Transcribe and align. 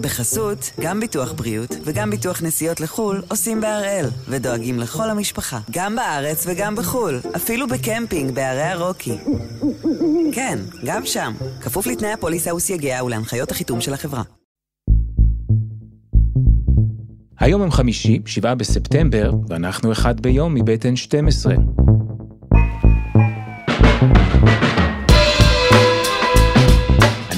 בחסות, 0.00 0.70
גם 0.80 1.00
ביטוח 1.00 1.32
בריאות 1.32 1.70
וגם 1.84 2.10
ביטוח 2.10 2.42
נסיעות 2.42 2.80
לחו"ל 2.80 3.22
עושים 3.28 3.60
בהראל, 3.60 4.06
ודואגים 4.28 4.78
לכל 4.78 5.10
המשפחה, 5.10 5.60
גם 5.70 5.96
בארץ 5.96 6.44
וגם 6.48 6.76
בחו"ל, 6.76 7.20
אפילו 7.36 7.68
בקמפינג 7.68 8.34
בערי 8.34 8.62
הרוקי. 8.62 9.18
כן, 10.32 10.58
גם 10.84 11.06
שם, 11.06 11.32
כפוף 11.60 11.86
לתנאי 11.86 12.12
הפוליסה 12.12 12.54
וסייגיה 12.54 13.04
ולהנחיות 13.04 13.50
החיתום 13.50 13.80
של 13.80 13.94
החברה. 13.94 14.22
היום 17.38 17.62
הם 17.62 17.70
חמישי, 17.70 18.20
7 18.26 18.54
בספטמבר, 18.54 19.32
ואנחנו 19.48 19.92
אחד 19.92 20.20
ביום 20.20 20.54
מבית 20.54 20.84
N12. 20.84 21.50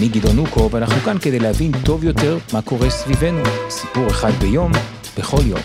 אני 0.02 0.10
גדעון 0.10 0.36
נוקו, 0.36 0.70
ואנחנו 0.72 1.00
כאן 1.00 1.18
כדי 1.18 1.38
להבין 1.38 1.72
טוב 1.84 2.04
יותר 2.04 2.38
מה 2.52 2.62
קורה 2.62 2.90
סביבנו. 2.90 3.42
סיפור 3.68 4.06
אחד 4.06 4.30
ביום, 4.30 4.72
בכל 5.18 5.38
יום. 5.46 5.60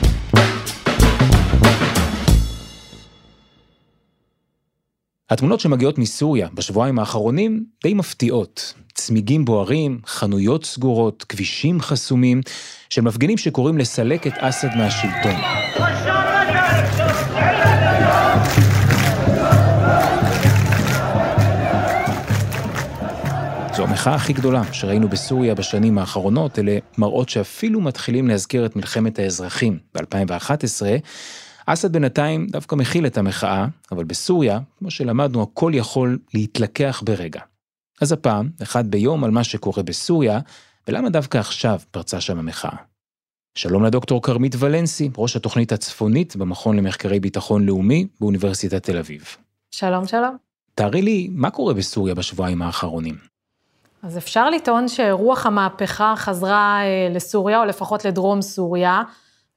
התמונות 5.30 5.60
שמגיעות 5.60 5.98
מסוריה 5.98 6.48
בשבועיים 6.54 7.00
האחרונים 7.00 7.66
די 7.84 7.94
מפתיעות. 7.94 8.74
צמיגים 8.94 9.46
בוערים, 9.46 10.00
חנויות 10.06 10.66
סגורות, 10.66 11.26
כבישים 11.30 11.82
חסומים, 11.82 12.42
של 12.90 13.02
מפגינים 13.02 13.38
שקוראים 13.38 13.78
לסלק 13.78 14.28
את 14.28 14.34
אסד 14.40 14.70
מהשלטון. 14.76 15.42
המחאה 23.88 24.16
הכי 24.16 24.34
גדולה 24.34 24.74
שראינו 24.74 25.10
בסוריה 25.10 25.56
בשנים 25.56 25.98
האחרונות, 25.98 26.60
אלה 26.60 26.78
מראות 26.98 27.30
שאפילו 27.30 27.82
מתחילים 27.82 28.28
להזכיר 28.28 28.66
את 28.66 28.76
מלחמת 28.76 29.20
האזרחים 29.20 29.80
ב-2011. 29.96 30.86
אסד 31.66 31.94
בינתיים 31.94 32.48
דווקא 32.48 32.76
מכיל 32.76 33.06
את 33.08 33.18
המחאה, 33.18 33.68
אבל 33.92 34.04
בסוריה, 34.04 34.60
כמו 34.80 34.92
שלמדנו, 34.92 35.42
הכל 35.42 35.72
יכול 35.76 36.20
להתלקח 36.34 37.04
ברגע. 37.06 37.42
אז 38.02 38.12
הפעם, 38.12 38.50
אחד 38.64 38.92
ביום 38.92 39.24
על 39.24 39.32
מה 39.32 39.44
שקורה 39.44 39.84
בסוריה, 39.84 40.40
ולמה 40.88 41.10
דווקא 41.10 41.38
עכשיו 41.38 41.80
פרצה 41.92 42.22
שם 42.22 42.40
המחאה. 42.40 42.78
שלום 43.56 43.84
לדוקטור 43.84 44.22
כרמית 44.22 44.56
ולנסי, 44.60 45.10
ראש 45.18 45.36
התוכנית 45.36 45.72
הצפונית 45.72 46.36
במכון 46.36 46.78
למחקרי 46.78 47.20
ביטחון 47.20 47.66
לאומי 47.66 48.08
באוניברסיטת 48.20 48.84
תל 48.84 48.98
אביב. 48.98 49.24
שלום, 49.72 50.08
שלום. 50.08 50.38
תארי 50.76 51.02
לי, 51.02 51.28
מה 51.32 51.50
קורה 51.50 51.74
בסוריה 51.74 52.16
בשבועיים 52.16 52.62
האחרונים? 52.62 53.37
אז 54.08 54.18
אפשר 54.18 54.50
לטעון 54.50 54.88
שרוח 54.88 55.46
המהפכה 55.46 56.14
חזרה 56.18 56.80
אה, 56.84 57.08
לסוריה, 57.12 57.60
או 57.60 57.66
לפחות 57.66 58.06
לדרום 58.06 58.42
סוריה. 58.42 59.02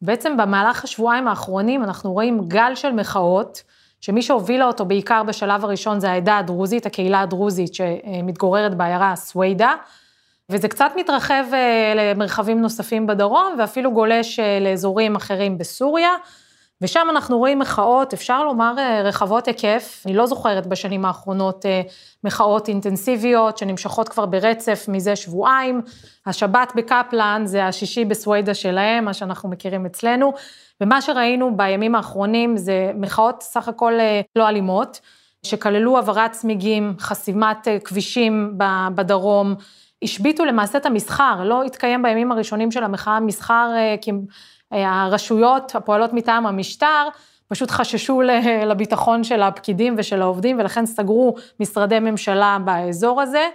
בעצם 0.03 0.37
במהלך 0.37 0.84
השבועיים 0.84 1.29
האחרונים 1.29 1.84
אנחנו 1.84 2.12
רואים 2.12 2.41
גל 2.48 2.73
של 2.75 2.92
מחאות, 2.92 3.62
שמי 4.01 4.23
שהובילה 4.23 4.67
אותו 4.67 4.84
בעיקר 4.84 5.23
בשלב 5.23 5.65
הראשון 5.65 6.01
זה 6.01 6.11
העדה 6.11 6.39
הדרוזית, 6.39 6.87
הקהילה 6.87 7.20
הדרוזית 7.20 7.75
שמתגוררת 7.75 8.75
בעיירה 8.75 9.17
סווידה, 9.17 9.75
וזה 10.51 10.69
קצת 10.69 10.91
מתרחב 10.97 11.45
אה, 11.53 11.92
למרחבים 11.97 12.61
נוספים 12.61 13.07
בדרום, 13.07 13.55
ואפילו 13.59 13.92
גולש 13.92 14.39
אה, 14.39 14.59
לאזורים 14.61 15.17
אחרים 15.17 15.59
בסוריה. 15.59 16.11
ושם 16.83 17.06
אנחנו 17.11 17.39
רואים 17.39 17.59
מחאות, 17.59 18.12
אפשר 18.12 18.45
לומר 18.45 18.75
אה, 18.78 19.03
רחבות 19.03 19.47
היקף, 19.47 20.03
אני 20.06 20.14
לא 20.14 20.27
זוכרת 20.27 20.67
בשנים 20.67 21.05
האחרונות 21.05 21.64
מחאות 22.25 22.69
אינטנסיביות 22.69 23.59
שנמשכות 23.59 24.09
כבר 24.09 24.27
ברצף 24.27 24.84
מזה 24.89 25.17
שבועיים. 25.17 25.83
השבת 26.27 26.73
בקפלן 26.77 27.42
זה 27.45 27.67
השישי 27.67 28.05
בסווידה 28.05 28.55
שלהם, 28.55 29.05
מה 29.05 29.14
שאנחנו 29.14 29.48
מכירים 29.48 29.86
אצלנו, 29.86 30.33
ומה 30.81 31.03
שראינו 31.03 31.56
בימים 31.56 31.95
האחרונים 31.95 32.56
זה 32.56 32.92
מחאות 32.95 33.42
סך 33.42 33.69
הכל 33.69 33.92
לא 34.36 34.48
אלימות, 34.48 35.01
שכללו 35.42 35.97
העברת 35.97 36.33
צמיגים, 36.33 36.95
חסימת 36.98 37.68
כבישים 37.85 38.58
בדרום, 38.95 39.55
השביתו 40.02 40.45
למעשה 40.45 40.79
את 40.79 40.86
המסחר, 40.86 41.45
לא 41.45 41.62
התקיים 41.62 42.02
בימים 42.02 42.33
הראשונים 42.33 42.70
של 42.70 42.85
המחאה 42.85 43.20
מסחר, 43.20 43.70
אה, 43.77 43.95
כי 44.01 44.11
אה, 44.11 44.17
הרשויות 44.70 45.75
הפועלות 45.75 46.13
מטעם 46.13 46.47
המשטר, 46.47 47.08
פשוט 47.48 47.70
חששו 47.70 48.23
לביטחון 48.70 49.25
של 49.25 49.42
הפקידים 49.42 49.95
ושל 49.98 50.23
העובדים, 50.23 50.58
ולכן 50.58 50.86
סגרו 50.86 51.35
משרדי 51.61 51.98
ממשלה 51.98 52.58
באזור 52.64 53.20
הזה. 53.20 53.48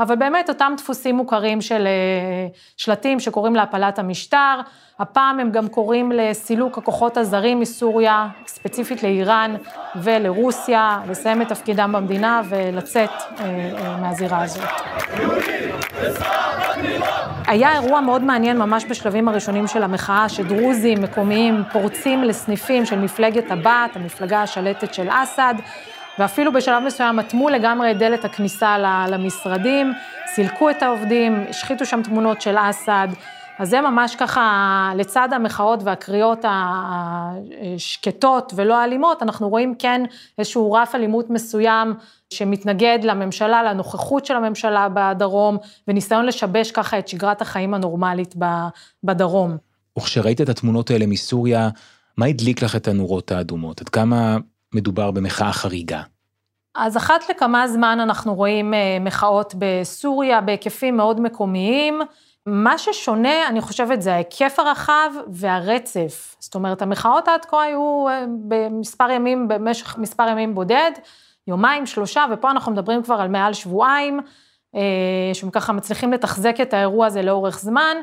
אבל 0.00 0.16
באמת 0.16 0.48
אותם 0.48 0.72
דפוסים 0.76 1.16
מוכרים 1.16 1.60
של 1.60 1.86
אה, 1.86 2.46
שלטים 2.76 3.20
שקוראים 3.20 3.54
להפלת 3.54 3.98
המשטר, 3.98 4.60
הפעם 4.98 5.40
הם 5.40 5.50
גם 5.50 5.68
קוראים 5.68 6.12
לסילוק 6.12 6.78
הכוחות 6.78 7.16
הזרים 7.16 7.60
מסוריה, 7.60 8.28
ספציפית 8.46 9.02
לאיראן 9.02 9.54
ולרוסיה, 9.96 10.98
לסיים 11.08 11.42
את 11.42 11.48
תפקידם 11.48 11.92
במדינה 11.92 12.42
ולצאת 12.48 13.10
אה, 13.10 13.44
אה, 13.78 13.96
מהזירה 13.96 14.42
הזאת. 14.42 14.64
היה 17.46 17.72
אירוע 17.72 18.00
מאוד 18.00 18.22
מעניין 18.22 18.58
ממש 18.58 18.84
בשלבים 18.90 19.28
הראשונים 19.28 19.66
של 19.66 19.82
המחאה, 19.82 20.28
שדרוזים 20.28 21.02
מקומיים 21.02 21.62
פורצים 21.72 22.24
לסניפים 22.24 22.86
של 22.86 22.98
מפלגת 22.98 23.50
הבת, 23.50 23.96
המפלגה 23.96 24.42
השלטת 24.42 24.94
של 24.94 25.08
אסד, 25.10 25.54
ואפילו 26.18 26.52
בשלב 26.52 26.82
מסוים 26.82 27.20
אטמו 27.20 27.48
לגמרי 27.48 27.90
את 27.90 27.98
דלת 27.98 28.24
הכניסה 28.24 28.78
למשרדים, 29.08 29.92
סילקו 30.26 30.70
את 30.70 30.82
העובדים, 30.82 31.44
השחיתו 31.48 31.86
שם 31.86 32.02
תמונות 32.02 32.40
של 32.40 32.56
אסד. 32.58 33.08
אז 33.58 33.70
זה 33.70 33.80
ממש 33.80 34.16
ככה, 34.16 34.92
לצד 34.96 35.28
המחאות 35.32 35.82
והקריאות 35.82 36.44
השקטות 36.48 38.52
ולא 38.56 38.74
האלימות, 38.74 39.22
אנחנו 39.22 39.48
רואים 39.48 39.74
כן 39.78 40.02
איזשהו 40.38 40.72
רף 40.72 40.94
אלימות 40.94 41.30
מסוים 41.30 41.94
שמתנגד 42.36 42.98
לממשלה, 43.02 43.62
לנוכחות 43.62 44.26
של 44.26 44.36
הממשלה 44.36 44.88
בדרום, 44.94 45.56
וניסיון 45.88 46.26
לשבש 46.26 46.70
ככה 46.70 46.98
את 46.98 47.08
שגרת 47.08 47.42
החיים 47.42 47.74
הנורמלית 47.74 48.34
בדרום. 49.04 49.56
וכשראית 49.98 50.40
את 50.40 50.48
התמונות 50.48 50.90
האלה 50.90 51.06
מסוריה, 51.06 51.68
מה 52.16 52.26
הדליק 52.26 52.62
לך 52.62 52.76
את 52.76 52.88
הנורות 52.88 53.32
האדומות? 53.32 53.80
עד 53.80 53.88
כמה 53.88 54.36
מדובר 54.74 55.10
במחאה 55.10 55.52
חריגה? 55.52 56.02
אז 56.74 56.96
אחת 56.96 57.30
לכמה 57.30 57.68
זמן 57.68 57.98
אנחנו 58.00 58.34
רואים 58.34 58.74
אה, 58.74 58.98
מחאות 59.00 59.54
בסוריה 59.58 60.40
בהיקפים 60.40 60.96
מאוד 60.96 61.20
מקומיים. 61.20 62.00
מה 62.46 62.78
ששונה, 62.78 63.48
אני 63.48 63.60
חושבת, 63.60 64.02
זה 64.02 64.14
ההיקף 64.14 64.54
הרחב 64.58 65.10
והרצף. 65.28 66.36
זאת 66.38 66.54
אומרת, 66.54 66.82
המחאות 66.82 67.28
עד 67.28 67.44
כה 67.44 67.62
היו 67.62 68.06
אה, 68.08 68.24
במספר 68.48 69.10
ימים, 69.10 69.48
במשך 69.48 69.98
מספר 69.98 70.28
ימים 70.28 70.54
בודד, 70.54 70.90
יומיים, 71.48 71.86
שלושה, 71.86 72.24
ופה 72.32 72.50
אנחנו 72.50 72.72
מדברים 72.72 73.02
כבר 73.02 73.14
על 73.14 73.28
מעל 73.28 73.52
שבועיים, 73.52 74.20
אה, 74.74 74.80
שהם 75.34 75.50
ככה 75.50 75.72
מצליחים 75.72 76.12
לתחזק 76.12 76.56
את 76.62 76.74
האירוע 76.74 77.06
הזה 77.06 77.22
לאורך 77.22 77.58
זמן. 77.58 77.96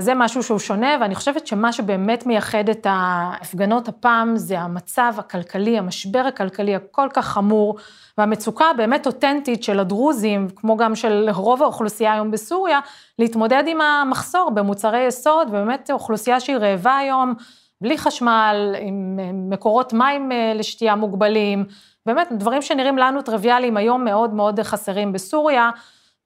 זה 0.00 0.14
משהו 0.14 0.42
שהוא 0.42 0.58
שונה, 0.58 0.96
ואני 1.00 1.14
חושבת 1.14 1.46
שמה 1.46 1.72
שבאמת 1.72 2.26
מייחד 2.26 2.68
את 2.68 2.86
ההפגנות 2.90 3.88
הפעם 3.88 4.36
זה 4.36 4.60
המצב 4.60 5.14
הכלכלי, 5.18 5.78
המשבר 5.78 6.18
הכלכלי 6.18 6.74
הכל 6.74 7.08
כך 7.12 7.26
חמור, 7.26 7.76
והמצוקה 8.18 8.64
הבאמת 8.64 9.06
אותנטית 9.06 9.62
של 9.62 9.80
הדרוזים, 9.80 10.48
כמו 10.56 10.76
גם 10.76 10.94
של 10.94 11.28
רוב 11.30 11.62
האוכלוסייה 11.62 12.12
היום 12.12 12.30
בסוריה, 12.30 12.80
להתמודד 13.18 13.64
עם 13.66 13.80
המחסור 13.80 14.50
במוצרי 14.50 15.06
יסוד, 15.06 15.48
ובאמת 15.48 15.90
אוכלוסייה 15.90 16.40
שהיא 16.40 16.56
רעבה 16.56 16.96
היום, 16.96 17.34
בלי 17.80 17.98
חשמל, 17.98 18.74
עם 18.80 19.18
מקורות 19.50 19.92
מים 19.92 20.32
אה, 20.32 20.52
לשתייה 20.54 20.94
מוגבלים, 20.94 21.64
באמת 22.06 22.28
דברים 22.38 22.62
שנראים 22.62 22.98
לנו 22.98 23.22
טריוויאליים 23.22 23.76
היום 23.76 24.04
מאוד 24.04 24.34
מאוד 24.34 24.60
חסרים 24.60 25.12
בסוריה. 25.12 25.70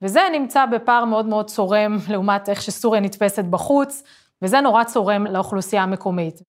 וזה 0.03 0.21
נמצא 0.33 0.67
בפער 0.67 1.05
מאוד 1.05 1.27
מאוד 1.27 1.51
צורם 1.51 1.97
לעומת 2.11 2.49
איך 2.49 2.63
שסוריה 2.63 3.01
נתפסת 3.01 3.45
בחוץ, 3.45 4.03
וזה 4.43 4.61
נורא 4.61 4.85
צורם 4.85 5.27
לאוכלוסייה 5.27 5.83
המקומית. 5.83 6.43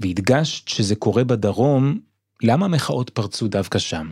והדגשת 0.00 0.68
שזה 0.68 0.96
קורה 0.96 1.24
בדרום, 1.24 1.98
למה 2.42 2.64
המחאות 2.66 3.10
פרצו 3.10 3.48
דווקא 3.48 3.78
שם? 3.78 4.08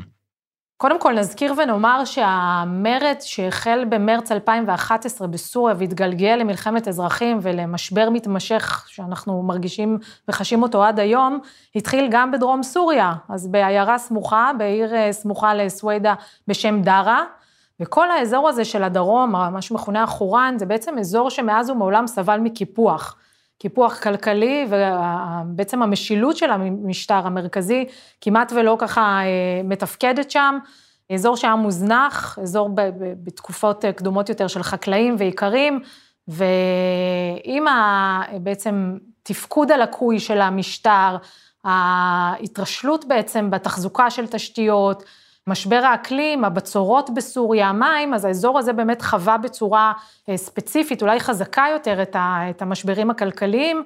קודם 0.80 1.00
כל 1.00 1.12
נזכיר 1.12 1.54
ונאמר 1.56 2.04
שהמרד 2.04 3.16
שהחל 3.20 3.84
במרץ 3.88 4.32
2011 4.32 5.26
בסוריה 5.28 5.74
והתגלגל 5.78 6.36
למלחמת 6.40 6.88
אזרחים 6.88 7.38
ולמשבר 7.42 8.10
מתמשך 8.10 8.84
שאנחנו 8.88 9.42
מרגישים 9.42 9.98
וחשים 10.28 10.62
אותו 10.62 10.84
עד 10.84 11.00
היום, 11.00 11.38
התחיל 11.76 12.08
גם 12.10 12.30
בדרום 12.30 12.62
סוריה, 12.62 13.12
אז 13.28 13.48
בעיירה 13.48 13.98
סמוכה, 13.98 14.50
בעיר 14.58 14.94
אה, 14.94 15.12
סמוכה 15.12 15.54
לסווידה 15.54 16.14
בשם 16.48 16.82
דארה, 16.82 17.24
וכל 17.80 18.10
האזור 18.10 18.48
הזה 18.48 18.64
של 18.64 18.82
הדרום, 18.84 19.30
מה 19.30 19.62
שמכונה 19.62 20.02
החורן, 20.02 20.54
זה 20.58 20.66
בעצם 20.66 20.98
אזור 20.98 21.30
שמאז 21.30 21.70
ומעולם 21.70 22.06
סבל 22.06 22.40
מקיפוח. 22.40 23.16
קיפוח 23.60 24.02
כלכלי, 24.02 24.66
ובעצם 24.68 25.82
המשילות 25.82 26.36
של 26.36 26.50
המשטר 26.50 27.26
המרכזי 27.26 27.84
כמעט 28.20 28.52
ולא 28.56 28.76
ככה 28.78 29.00
אה, 29.00 29.62
מתפקדת 29.64 30.30
שם. 30.30 30.58
אזור 31.12 31.36
שהיה 31.36 31.54
מוזנח, 31.54 32.38
אזור 32.42 32.70
בתקופות 33.24 33.84
קדומות 33.96 34.28
יותר 34.28 34.46
של 34.46 34.62
חקלאים 34.62 35.16
ואיכרים, 35.18 35.80
ועם 36.28 37.68
ה... 37.68 38.22
בעצם 38.40 38.96
תפקוד 39.22 39.70
הלקוי 39.70 40.20
של 40.20 40.40
המשטר, 40.40 41.16
ההתרשלות 41.64 43.04
בעצם 43.04 43.50
בתחזוקה 43.50 44.10
של 44.10 44.26
תשתיות, 44.26 45.04
משבר 45.50 45.82
האקלים, 45.84 46.44
הבצורות 46.44 47.10
בסוריה, 47.14 47.68
המים, 47.68 48.14
אז 48.14 48.24
האזור 48.24 48.58
הזה 48.58 48.72
באמת 48.72 49.02
חווה 49.02 49.38
בצורה 49.38 49.92
אה, 50.28 50.36
ספציפית, 50.36 51.02
אולי 51.02 51.20
חזקה 51.20 51.64
יותר 51.72 52.02
את 52.02 52.62
המשברים 52.62 53.10
הכלכליים, 53.10 53.84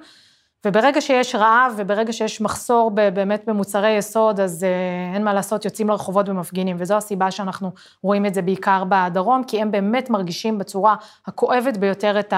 וברגע 0.65 1.01
שיש 1.01 1.35
רעב 1.35 1.73
וברגע 1.77 2.13
שיש 2.13 2.41
מחסור 2.41 2.91
באמת 2.91 3.43
במוצרי 3.47 3.97
יסוד, 3.97 4.39
אז 4.39 4.63
אה, 4.63 5.13
אין 5.15 5.23
מה 5.23 5.33
לעשות, 5.33 5.65
יוצאים 5.65 5.89
לרחובות 5.89 6.29
ומפגינים, 6.29 6.75
וזו 6.79 6.97
הסיבה 6.97 7.31
שאנחנו 7.31 7.71
רואים 8.03 8.25
את 8.25 8.33
זה 8.33 8.41
בעיקר 8.41 8.83
בדרום, 8.89 9.43
כי 9.43 9.61
הם 9.61 9.71
באמת 9.71 10.09
מרגישים 10.09 10.57
בצורה 10.57 10.95
הכואבת 11.25 11.77
ביותר 11.77 12.19
את 12.19 12.33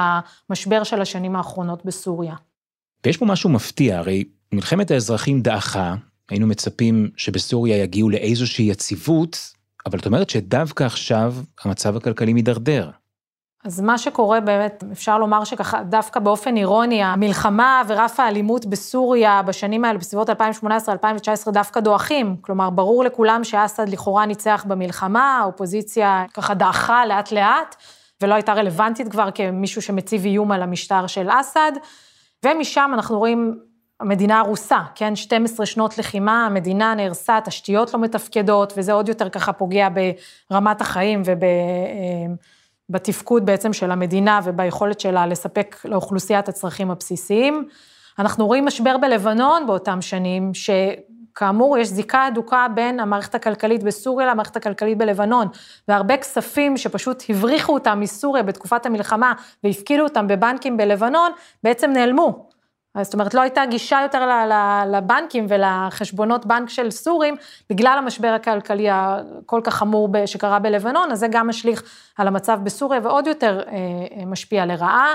המשבר 0.50 0.84
של 0.84 1.02
השנים 1.02 1.36
האחרונות 1.36 1.86
בסוריה. 1.86 2.36
ויש 3.06 3.18
פה 3.18 3.26
משהו 3.26 3.50
מפתיע, 3.50 3.98
הרי 3.98 4.24
מלחמת 4.52 4.92
האזרחים 4.92 5.42
דעכה, 5.42 5.96
היינו 6.30 6.48
מצפים 6.48 7.10
שבסוריה 7.18 7.78
יגיעו 7.78 8.10
לאיזושהי 8.10 8.66
יציבות, 8.66 9.54
אבל 9.86 10.00
את 10.00 10.06
אומרת 10.06 10.30
שדווקא 10.30 10.84
עכשיו 10.84 11.34
המצב 11.64 11.98
הכלכלי 11.98 12.34
מידרדר. 12.34 12.90
אז 13.66 13.82
מה 13.82 13.98
שקורה 13.98 14.40
באמת, 14.40 14.84
אפשר 14.92 15.18
לומר 15.18 15.44
שככה, 15.44 15.84
דווקא 15.84 16.20
באופן 16.20 16.58
אירוני, 16.58 17.04
המלחמה 17.04 17.82
ורף 17.88 18.20
האלימות 18.20 18.66
בסוריה 18.66 19.42
בשנים 19.42 19.86
האלה, 19.86 20.00
בסביבות 20.00 20.30
2018-2019, 20.30 20.34
דווקא 21.52 21.80
דועכים. 21.80 22.36
כלומר, 22.42 22.70
ברור 22.70 23.04
לכולם 23.04 23.44
שאסד 23.44 23.90
לכאורה 23.90 24.26
ניצח 24.26 24.66
במלחמה, 24.68 25.40
האופוזיציה 25.42 26.26
ככה 26.34 26.54
דעכה 26.54 27.06
לאט-לאט, 27.06 27.76
ולא 28.22 28.34
הייתה 28.34 28.54
רלוונטית 28.54 29.08
כבר 29.08 29.30
כמישהו 29.34 29.82
שמציב 29.82 30.26
איום 30.26 30.52
על 30.52 30.64
המשטר 30.64 31.08
של 31.08 31.28
אסד. 31.32 31.72
ומשם 32.46 32.92
אנחנו 32.94 33.20
רואים 33.20 33.60
המדינה 34.00 34.40
הרוסה, 34.40 34.80
כן? 34.96 35.16
12 35.16 35.66
שנות 35.66 35.98
לחימה, 35.98 36.46
המדינה 36.46 36.96
נהרסה, 36.96 37.40
תשתיות 37.46 37.94
לא 37.94 38.00
מתפקדות, 38.00 38.74
וזה 38.78 38.94
עוד 38.94 39.10
יותר 39.10 39.30
ככה 39.30 39.54
פוגע 39.54 39.88
ברמת 40.52 40.82
החיים 40.82 41.22
ובתפקוד 42.90 43.46
בעצם 43.46 43.74
של 43.74 43.92
המדינה 43.92 44.40
וביכולת 44.44 45.00
שלה 45.00 45.28
לספק 45.28 45.76
לאוכלוסיית 45.86 46.50
הצרכים 46.50 46.92
הבסיסיים. 46.92 47.68
אנחנו 48.20 48.48
רואים 48.48 48.66
משבר 48.66 48.98
בלבנון 48.98 49.68
באותם 49.68 50.02
שנים, 50.02 50.52
שכאמור, 50.54 51.78
יש 51.78 51.88
זיקה 51.88 52.26
הדוקה 52.26 52.68
בין 52.76 53.00
המערכת 53.00 53.36
הכלכלית 53.36 53.84
בסוריה 53.84 54.28
למערכת 54.28 54.56
הכלכלית 54.56 54.98
בלבנון, 54.98 55.48
והרבה 55.88 56.18
כספים 56.18 56.78
שפשוט 56.78 57.24
הבריחו 57.30 57.74
אותם 57.74 58.00
מסוריה 58.00 58.44
בתקופת 58.44 58.86
המלחמה 58.86 59.34
והפקידו 59.64 60.04
אותם 60.04 60.28
בבנקים 60.28 60.78
בלבנון, 60.78 61.32
בעצם 61.64 61.92
נעלמו. 61.92 62.47
זאת 63.04 63.14
אומרת, 63.14 63.34
לא 63.34 63.42
הייתה 63.42 63.66
גישה 63.66 64.00
יותר 64.04 64.30
לבנקים 64.88 65.46
ולחשבונות 65.50 66.46
בנק 66.46 66.70
של 66.70 66.92
סורים, 66.92 67.36
בגלל 67.70 67.96
המשבר 67.98 68.28
הכלכלי 68.28 68.88
הכל 68.92 69.62
כך 69.64 69.74
חמור 69.74 70.10
שקרה 70.26 70.60
בלבנון, 70.60 71.12
אז 71.12 71.20
זה 71.20 71.28
גם 71.32 71.48
משליך 71.48 71.84
על 72.18 72.28
המצב 72.28 72.60
בסוריה 72.64 73.00
ועוד 73.04 73.28
יותר 73.28 73.62
אה, 73.68 73.74
אה, 74.20 74.26
משפיע 74.26 74.66
לרעה. 74.66 75.14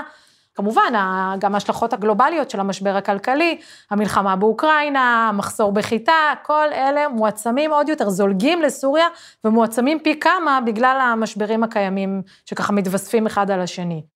כמובן, 0.55 0.93
גם 1.39 1.53
ההשלכות 1.53 1.93
הגלובליות 1.93 2.49
של 2.49 2.59
המשבר 2.59 2.95
הכלכלי, 2.95 3.59
המלחמה 3.91 4.35
באוקראינה, 4.35 5.29
המחסור 5.29 5.71
בחיטה, 5.71 6.33
כל 6.43 6.67
אלה 6.73 7.07
מועצמים 7.07 7.71
עוד 7.71 7.89
יותר, 7.89 8.09
זולגים 8.09 8.61
לסוריה 8.61 9.05
ומועצמים 9.43 9.99
פי 9.99 10.19
כמה 10.19 10.59
בגלל 10.65 10.99
המשברים 11.01 11.63
הקיימים 11.63 12.21
שככה 12.45 12.73
מתווספים 12.73 13.25
אחד 13.25 13.51
על 13.51 13.61
השני. 13.61 14.12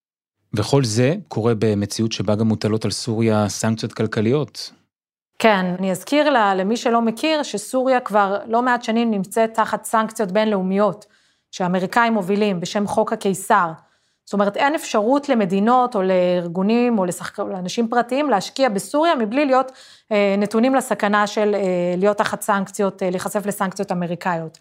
וכל 0.53 0.83
זה 0.83 1.15
קורה 1.27 1.53
במציאות 1.59 2.11
שבה 2.11 2.35
גם 2.35 2.47
מוטלות 2.47 2.85
על 2.85 2.91
סוריה 2.91 3.49
סנקציות 3.49 3.93
כלכליות. 3.93 4.71
כן, 5.39 5.65
אני 5.79 5.91
אזכיר 5.91 6.29
לה, 6.29 6.55
למי 6.55 6.77
שלא 6.77 7.01
מכיר, 7.01 7.43
שסוריה 7.43 7.99
כבר 7.99 8.37
לא 8.47 8.61
מעט 8.61 8.83
שנים 8.83 9.11
נמצאת 9.11 9.53
תחת 9.53 9.85
סנקציות 9.85 10.31
בינלאומיות, 10.31 11.05
שהאמריקאים 11.51 12.13
מובילים 12.13 12.59
בשם 12.59 12.87
חוק 12.87 13.13
הקיסר. 13.13 13.71
זאת 14.25 14.33
אומרת, 14.33 14.57
אין 14.57 14.75
אפשרות 14.75 15.29
למדינות 15.29 15.95
או 15.95 16.01
לארגונים 16.01 16.99
או 16.99 17.05
לשחק... 17.05 17.39
לאנשים 17.39 17.87
פרטיים 17.87 18.29
להשקיע 18.29 18.69
בסוריה 18.69 19.15
מבלי 19.15 19.45
להיות 19.45 19.71
אה, 20.11 20.35
נתונים 20.37 20.75
לסכנה 20.75 21.27
של 21.27 21.55
אה, 21.55 21.61
להיות 21.97 22.17
תחת 22.17 22.41
סנקציות, 22.41 23.03
אה, 23.03 23.09
להיחשף 23.09 23.45
לסנקציות 23.45 23.91
אמריקאיות. 23.91 24.57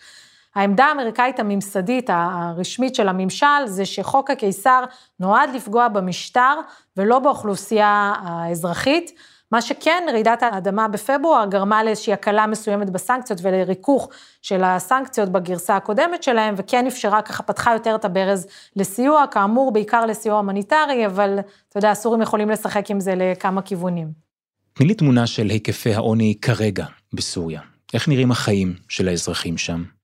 העמדה 0.56 0.84
האמריקאית 0.84 1.40
הממסדית 1.40 2.10
הרשמית 2.12 2.94
של 2.94 3.08
הממשל 3.08 3.66
זה 3.66 3.86
שחוק 3.86 4.30
הקיסר 4.30 4.84
נועד 5.20 5.50
לפגוע 5.54 5.88
במשטר 5.88 6.54
ולא 6.96 7.18
באוכלוסייה 7.18 8.14
האזרחית. 8.22 9.10
מה 9.52 9.62
שכן, 9.62 10.02
רעידת 10.12 10.42
האדמה 10.42 10.88
בפברואר 10.88 11.46
גרמה 11.46 11.84
לאיזושהי 11.84 12.12
הקלה 12.12 12.46
מסוימת 12.46 12.90
בסנקציות 12.90 13.38
ולריכוך 13.42 14.08
של 14.42 14.64
הסנקציות 14.64 15.28
בגרסה 15.28 15.76
הקודמת 15.76 16.22
שלהם, 16.22 16.54
וכן 16.56 16.86
אפשרה, 16.86 17.22
ככה 17.22 17.42
פתחה 17.42 17.72
יותר 17.72 17.94
את 17.94 18.04
הברז 18.04 18.46
לסיוע, 18.76 19.24
כאמור, 19.30 19.72
בעיקר 19.72 20.06
לסיוע 20.06 20.36
הומניטרי, 20.36 21.06
אבל 21.06 21.38
אתה 21.68 21.78
יודע, 21.78 21.90
הסורים 21.90 22.22
יכולים 22.22 22.50
לשחק 22.50 22.90
עם 22.90 23.00
זה 23.00 23.14
לכמה 23.16 23.62
כיוונים. 23.62 24.08
תני 24.72 24.86
לי 24.86 24.94
תמונה 24.94 25.26
של 25.26 25.46
היקפי 25.46 25.94
העוני 25.94 26.34
כרגע 26.42 26.86
בסוריה. 27.12 27.60
איך 27.94 28.08
נראים 28.08 28.30
החיים 28.30 28.74
של 28.88 29.08
האזרחים 29.08 29.58
שם? 29.58 29.95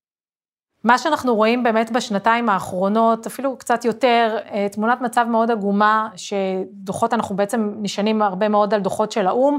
מה 0.85 0.99
שאנחנו 0.99 1.35
רואים 1.35 1.63
באמת 1.63 1.91
בשנתיים 1.91 2.49
האחרונות, 2.49 3.27
אפילו 3.27 3.57
קצת 3.59 3.85
יותר, 3.85 4.37
אה, 4.53 4.67
תמונת 4.73 5.01
מצב 5.01 5.27
מאוד 5.29 5.51
עגומה, 5.51 6.09
שדוחות, 6.17 7.15
אנחנו 7.15 7.37
בעצם 7.37 7.75
נשענים 7.77 8.23
הרבה 8.23 8.49
מאוד 8.49 8.75
על 8.75 8.81
דוחות 8.81 9.13
של 9.13 9.27
האו"ם, 9.27 9.59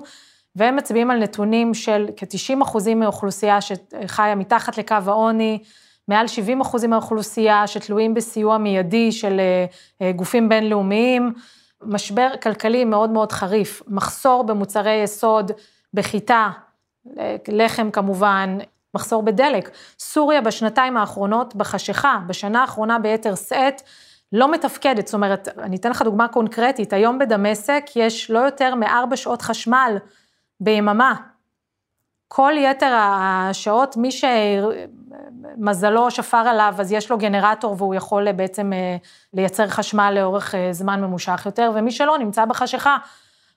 והם 0.56 0.76
מצביעים 0.76 1.12
על 1.12 1.18
נתונים 1.20 1.74
של 1.74 2.08
כ-90 2.18 2.64
אחוזים 2.64 3.00
מהאוכלוסייה 3.00 3.60
שחיה 3.62 4.36
מתחת 4.36 4.78
לקו 4.78 4.96
העוני, 5.06 5.60
מעל 6.08 6.28
70 6.28 6.62
אחוזים 6.62 6.90
מהאוכלוסייה 6.90 7.68
שתלויים 7.68 8.14
בסיוע 8.14 8.58
מיידי 8.58 9.12
של 9.12 9.40
אה, 9.40 9.66
אה, 10.02 10.12
גופים 10.12 10.50
בינלאומיים, 10.50 11.34
משבר 11.82 12.30
כלכלי 12.42 12.86
מאוד 12.86 13.10
מאוד 13.10 13.32
חריף, 13.32 13.82
מחסור 13.88 14.44
במוצרי 14.44 15.02
יסוד, 15.04 15.52
בחיטה, 15.94 16.50
לחם 17.48 17.92
כמובן, 17.92 18.58
מחסור 18.94 19.24
בדלק. 19.24 19.70
סוריה 20.00 20.42
בשנתיים 20.42 20.98
האחרונות, 20.98 21.56
בחשיכה, 21.56 22.20
בשנה 22.28 22.62
האחרונה 22.62 23.00
ביתר 23.00 23.36
שאת, 23.36 23.82
לא 24.34 24.52
מתפקדת. 24.52 25.08
זאת 25.08 25.14
אומרת, 25.14 25.48
אני 25.58 25.76
אתן 25.76 25.90
לך 25.90 26.02
דוגמה 26.02 26.28
קונקרטית, 26.28 26.94
היום 26.94 27.20
בדמשק 27.20 27.84
יש 27.96 28.32
לא 28.32 28.40
יותר 28.40 28.76
מארבע 28.76 29.16
שעות 29.16 29.42
חשמל 29.42 29.98
ביממה. 30.60 31.16
כל 32.28 32.54
יתר 32.58 32.94
השעות, 32.96 33.98
מי 33.98 34.10
שמזלו 35.58 36.12
שפר 36.12 36.38
עליו, 36.38 36.74
אז 36.80 36.92
יש 36.92 37.12
לו 37.12 37.18
גנרטור 37.18 37.76
והוא 37.78 37.96
יכול 37.96 38.32
בעצם 38.32 38.74
אה, 38.74 38.98
לייצר 39.34 39.68
חשמל 39.68 40.14
לאורך 40.16 40.56
אה, 40.56 40.74
זמן 40.74 41.02
ממושך 41.02 41.44
יותר, 41.46 41.72
ומי 41.76 41.92
שלא 41.92 42.18
נמצא 42.18 42.46
בחשיכה. 42.46 42.98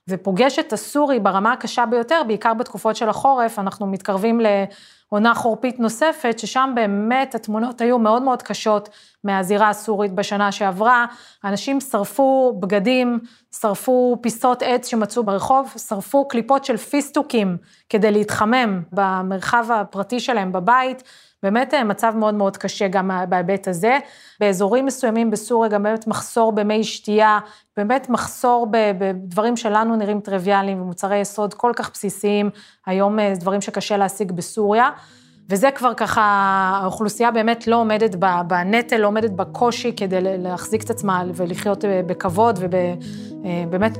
ופוגש 0.07 0.59
את 0.59 0.73
הסורי 0.73 1.19
ברמה 1.19 1.53
הקשה 1.53 1.85
ביותר, 1.85 2.21
בעיקר 2.27 2.53
בתקופות 2.53 2.95
של 2.95 3.09
החורף, 3.09 3.59
אנחנו 3.59 3.87
מתקרבים 3.87 4.41
לעונה 5.11 5.33
חורפית 5.35 5.79
נוספת, 5.79 6.39
ששם 6.39 6.71
באמת 6.75 7.35
התמונות 7.35 7.81
היו 7.81 7.99
מאוד 7.99 8.21
מאוד 8.21 8.41
קשות 8.41 8.89
מהזירה 9.23 9.69
הסורית 9.69 10.11
בשנה 10.13 10.51
שעברה. 10.51 11.05
אנשים 11.43 11.81
שרפו 11.81 12.57
בגדים, 12.59 13.19
שרפו 13.61 14.17
פיסות 14.21 14.61
עץ 14.61 14.87
שמצאו 14.87 15.23
ברחוב, 15.23 15.73
שרפו 15.87 16.27
קליפות 16.27 16.65
של 16.65 16.77
פיסטוקים 16.77 17.57
כדי 17.89 18.11
להתחמם 18.11 18.81
במרחב 18.91 19.65
הפרטי 19.71 20.19
שלהם 20.19 20.51
בבית. 20.51 21.03
באמת 21.43 21.73
אה, 21.73 21.83
מצב 21.83 22.13
מאוד 22.15 22.33
מאוד 22.33 22.57
קשה 22.57 22.87
גם 22.87 23.11
בהיבט 23.29 23.67
הזה. 23.67 23.97
באזורים 24.39 24.85
מסוימים 24.85 25.31
בסוריה 25.31 25.69
גם 25.71 25.83
באמת 25.83 26.07
מחסור 26.07 26.51
במי 26.51 26.83
שתייה, 26.83 27.39
באמת 27.77 28.09
מחסור 28.09 28.67
בדברים 28.71 29.57
שלנו 29.57 29.95
נראים 29.95 30.19
טריוויאליים 30.19 30.81
ומוצרי 30.81 31.17
יסוד 31.17 31.53
כל 31.53 31.71
כך 31.75 31.91
בסיסיים, 31.93 32.49
היום 32.85 33.19
אה, 33.19 33.33
דברים 33.39 33.61
שקשה 33.61 33.97
להשיג 33.97 34.31
בסוריה. 34.31 34.89
וזה 35.49 35.69
כבר 35.75 35.93
ככה, 35.97 36.21
האוכלוסייה 36.81 37.31
באמת 37.31 37.67
לא 37.67 37.75
עומדת 37.75 38.15
בנטל, 38.47 38.97
לא 38.97 39.07
עומדת 39.07 39.31
בקושי 39.31 39.91
כדי 39.97 40.17
להחזיק 40.21 40.83
את 40.83 40.89
עצמה 40.89 41.23
ולחיות 41.33 41.85
אה, 41.85 42.01
בכבוד 42.07 42.59
ובאמת 42.61 43.97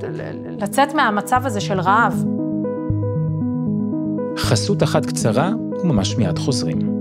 לצאת 0.59 0.93
מהמצב 0.93 1.45
הזה 1.45 1.61
של 1.61 1.79
רעב. 1.79 2.23
חסות 4.37 4.83
אחת 4.83 5.05
קצרה 5.05 5.51
וממש 5.83 6.15
מיד 6.15 6.39
חוזרים. 6.39 6.96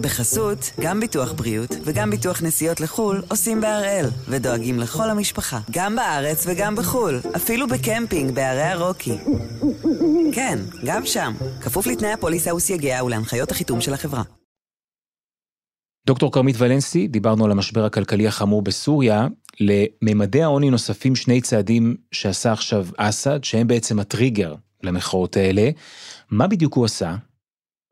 בחסות, 0.00 0.70
גם 0.80 1.00
ביטוח 1.00 1.32
בריאות 1.32 1.70
וגם 1.84 2.10
ביטוח 2.10 2.42
נסיעות 2.42 2.80
לחו"ל 2.80 3.22
עושים 3.30 3.60
בהראל, 3.60 4.06
ודואגים 4.28 4.80
לכל 4.80 5.10
המשפחה, 5.10 5.60
גם 5.70 5.96
בארץ 5.96 6.44
וגם 6.46 6.76
בחו"ל, 6.76 7.20
אפילו 7.36 7.66
בקמפינג 7.66 8.34
בערי 8.34 8.62
הרוקי. 8.62 9.18
כן, 10.32 10.58
גם 10.84 11.06
שם, 11.06 11.34
כפוף 11.60 11.86
לתנאי 11.86 12.12
הפוליסה 12.12 12.54
וסייגיה 12.54 13.04
ולהנחיות 13.04 13.50
החיתום 13.50 13.80
של 13.80 13.94
החברה. 13.94 14.22
דוקטור 16.06 16.32
כרמית 16.32 16.56
ולנסי, 16.58 17.08
דיברנו 17.08 17.44
על 17.44 17.50
המשבר 17.50 17.84
הכלכלי 17.84 18.26
החמור 18.26 18.62
בסוריה, 18.62 19.26
לממדי 19.60 20.42
העוני 20.42 20.70
נוספים 20.70 21.16
שני 21.16 21.40
צעדים 21.40 21.96
שעשה 22.12 22.52
עכשיו 22.52 22.86
אסד, 22.96 23.44
שהם 23.44 23.66
בעצם 23.66 23.98
הטריגר 23.98 24.54
למחאות 24.82 25.36
האלה. 25.36 25.70
מה 26.30 26.46
בדיוק 26.46 26.74
הוא 26.74 26.84
עשה? 26.84 27.14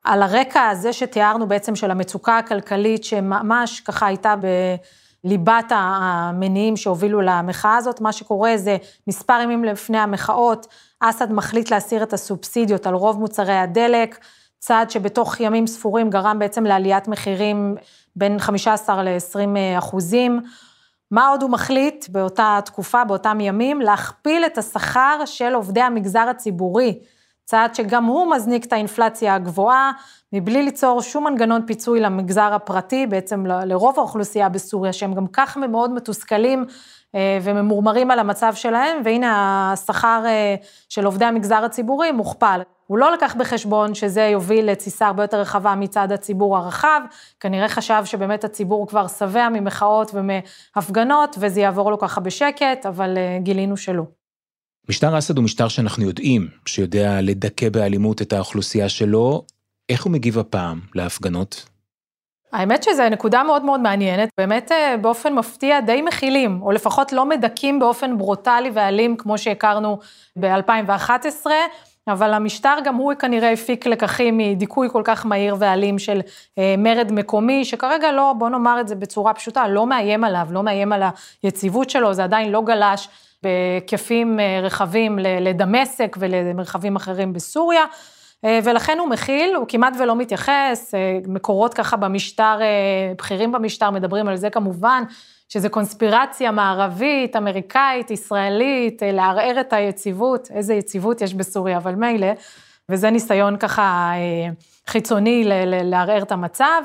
על 0.07 0.23
הרקע 0.23 0.69
הזה 0.69 0.93
שתיארנו 0.93 1.49
בעצם 1.49 1.77
של 1.77 1.91
המצוקה 1.91 2.39
הכלכלית, 2.39 3.05
שממש 3.05 3.81
ככה 3.81 4.07
הייתה 4.07 4.35
בליבת 5.25 5.65
המניעים 5.71 6.77
שהובילו 6.77 7.21
למחאה 7.21 7.77
הזאת, 7.77 8.01
מה 8.01 8.13
שקורה 8.13 8.57
זה 8.57 8.77
מספר 9.07 9.41
ימים 9.43 9.65
לפני 9.65 9.99
המחאות, 9.99 10.67
אסד 11.01 11.33
מחליט 11.33 11.71
להסיר 11.71 12.03
את 12.03 12.13
הסובסידיות 12.13 12.87
על 12.87 12.95
רוב 12.95 13.19
מוצרי 13.19 13.57
הדלק, 13.59 14.19
צעד 14.59 14.91
שבתוך 14.91 15.41
ימים 15.41 15.67
ספורים 15.67 16.11
גרם 16.11 16.39
בעצם 16.39 16.65
לעליית 16.65 17.09
מחירים 17.09 17.75
בין 18.17 18.39
15 18.39 19.03
ל-20 19.03 19.79
אחוזים. 19.79 20.41
מה 21.11 21.29
עוד 21.29 21.43
הוא 21.43 21.51
מחליט 21.51 22.09
באותה 22.09 22.59
תקופה, 22.65 23.05
באותם 23.05 23.41
ימים? 23.41 23.81
להכפיל 23.81 24.45
את 24.47 24.59
השכר 24.59 25.23
של 25.25 25.55
עובדי 25.55 25.81
המגזר 25.81 26.29
הציבורי. 26.31 26.99
צעד 27.47 27.75
שגם 27.75 28.05
הוא 28.05 28.35
מזניק 28.35 28.65
את 28.65 28.73
האינפלציה 28.73 29.35
הגבוהה, 29.35 29.93
מבלי 30.33 30.63
ליצור 30.63 31.03
שום 31.03 31.25
מנגנון 31.25 31.67
פיצוי 31.67 32.01
למגזר 32.01 32.55
הפרטי, 32.55 33.07
בעצם 33.07 33.47
לרוב 33.47 33.99
האוכלוסייה 33.99 34.49
בסוריה, 34.49 34.93
שהם 34.93 35.15
גם 35.15 35.27
כך 35.27 35.57
מאוד 35.57 35.91
מתוסכלים 35.91 36.65
אה, 37.15 37.39
וממורמרים 37.43 38.11
על 38.11 38.19
המצב 38.19 38.55
שלהם, 38.55 39.03
והנה 39.05 39.73
השכר 39.73 40.23
אה, 40.27 40.55
של 40.89 41.05
עובדי 41.05 41.25
המגזר 41.25 41.65
הציבורי 41.65 42.13
מוכפל. 42.13 42.61
הוא 42.87 42.99
לא 42.99 43.13
לקח 43.13 43.35
בחשבון 43.35 43.95
שזה 43.95 44.23
יוביל 44.23 44.71
לתסיסה 44.71 45.07
הרבה 45.07 45.23
יותר 45.23 45.41
רחבה 45.41 45.75
מצד 45.75 46.13
הציבור 46.13 46.57
הרחב, 46.57 47.01
כנראה 47.41 47.69
חשב 47.69 48.03
שבאמת 48.05 48.45
הציבור 48.45 48.87
כבר 48.87 49.07
שבע 49.07 49.49
ממחאות 49.49 50.11
ומהפגנות, 50.15 51.37
וזה 51.39 51.61
יעבור 51.61 51.91
לו 51.91 51.99
ככה 51.99 52.21
בשקט, 52.21 52.87
אבל 52.87 53.19
אה, 53.19 53.39
גילינו 53.43 53.77
שלא. 53.77 54.26
משטר 54.89 55.19
אסד 55.19 55.37
הוא 55.37 55.45
משטר 55.45 55.69
שאנחנו 55.69 56.05
יודעים 56.05 56.49
שיודע 56.67 57.21
לדכא 57.23 57.69
באלימות 57.69 58.23
את 58.23 58.33
האוכלוסייה 58.33 58.89
שלו. 58.89 59.43
איך 59.89 60.05
הוא 60.05 60.13
מגיב 60.13 60.39
הפעם 60.39 60.81
להפגנות? 60.95 61.65
האמת 62.53 62.83
שזו 62.83 63.09
נקודה 63.11 63.43
מאוד 63.43 63.65
מאוד 63.65 63.81
מעניינת, 63.81 64.29
באמת 64.39 64.73
אה, 64.73 64.97
באופן 64.97 65.35
מפתיע 65.35 65.81
די 65.81 66.03
מכילים, 66.03 66.63
או 66.63 66.71
לפחות 66.71 67.13
לא 67.13 67.25
מדכאים 67.25 67.79
באופן 67.79 68.19
ברוטלי 68.19 68.71
ואלים 68.75 69.17
כמו 69.17 69.39
שהכרנו 69.39 69.99
ב-2011, 70.41 71.47
אבל 72.09 72.35
המשטר 72.35 72.77
גם 72.85 72.95
הוא 72.95 73.15
כנראה 73.15 73.53
הפיק 73.53 73.87
לקחים 73.87 74.39
מדיכוי 74.39 74.89
כל 74.91 75.03
כך 75.05 75.27
מהיר 75.27 75.57
ואלים 75.59 75.99
של 75.99 76.21
אה, 76.59 76.75
מרד 76.79 77.13
מקומי, 77.13 77.65
שכרגע 77.65 78.13
לא, 78.13 78.35
בוא 78.39 78.49
נאמר 78.49 78.81
את 78.81 78.89
זה 78.89 78.95
בצורה 78.95 79.35
פשוטה, 79.35 79.69
לא 79.69 79.87
מאיים 79.87 80.25
עליו, 80.25 80.47
לא 80.51 80.63
מאיים 80.63 80.93
על 80.93 81.03
היציבות 81.43 81.91
שלו, 81.91 82.15
זה 82.15 82.25
עדיין 82.25 82.53
לא 82.53 82.63
גלש 82.63 83.09
בהיקפים 83.43 84.41
אה, 84.41 84.61
רחבים 84.63 85.19
לדמשק 85.19 86.17
ולמרחבים 86.21 86.97
אחרים 86.97 87.33
בסוריה. 87.33 87.85
אה, 88.45 88.59
ולכן 88.65 88.99
הוא 88.99 89.09
מכיל, 89.09 89.55
הוא 89.55 89.67
כמעט 89.69 89.93
ולא 90.01 90.17
מתייחס, 90.17 90.95
אה, 90.95 91.19
מקורות 91.29 91.75
ככה 91.75 91.97
במשטר, 91.97 92.59
בכירים 93.19 93.53
במשטר 93.53 93.91
מדברים 93.91 94.29
על 94.29 94.37
זה 94.37 94.51
כמובן, 94.51 95.03
שזה 95.49 95.69
קונספירציה 95.69 96.51
מערבית, 96.51 97.37
אמריקאית, 97.37 98.11
ישראלית, 98.11 99.03
לערער 99.13 99.61
את 99.61 99.73
היציבות, 99.73 100.49
איזה 100.51 100.75
יציבות 100.75 101.21
יש 101.21 101.35
בסוריה, 101.35 101.77
אבל 101.77 101.95
מילא, 101.95 102.33
וזה 102.89 103.11
ניסיון 103.11 103.57
ככה 103.57 104.13
חיצוני 104.87 105.45
לערער 105.67 106.23
את 106.23 106.33
המצב. 106.33 106.83